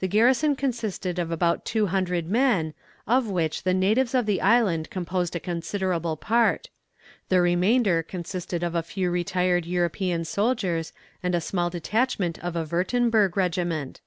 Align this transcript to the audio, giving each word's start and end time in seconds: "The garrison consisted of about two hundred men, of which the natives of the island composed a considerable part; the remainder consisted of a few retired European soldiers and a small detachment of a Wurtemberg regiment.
"The 0.00 0.08
garrison 0.08 0.56
consisted 0.56 1.18
of 1.18 1.30
about 1.30 1.64
two 1.64 1.86
hundred 1.86 2.26
men, 2.26 2.74
of 3.06 3.28
which 3.28 3.62
the 3.62 3.72
natives 3.72 4.14
of 4.14 4.26
the 4.26 4.42
island 4.42 4.90
composed 4.90 5.34
a 5.34 5.40
considerable 5.40 6.18
part; 6.18 6.68
the 7.30 7.40
remainder 7.40 8.02
consisted 8.02 8.62
of 8.62 8.74
a 8.74 8.82
few 8.82 9.10
retired 9.10 9.64
European 9.64 10.26
soldiers 10.26 10.92
and 11.22 11.34
a 11.34 11.40
small 11.40 11.70
detachment 11.70 12.38
of 12.40 12.56
a 12.56 12.64
Wurtemberg 12.66 13.38
regiment. 13.38 14.02